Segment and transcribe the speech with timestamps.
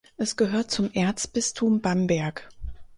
[0.17, 2.49] Es gehört zum Erzbistum Bamberg.